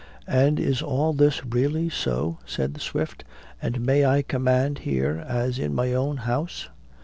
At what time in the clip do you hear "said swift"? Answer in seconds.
2.43-3.23